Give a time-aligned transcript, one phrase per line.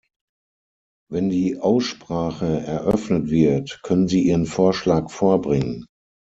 [1.11, 5.85] Wenn die Aussprache eröffnet wird, können Sie Ihren Vorschlag vorbringen.